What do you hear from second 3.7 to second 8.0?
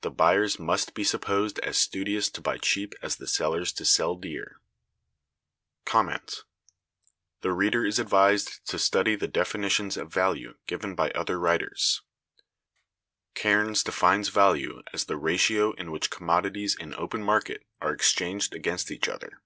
to sell dear. The reader is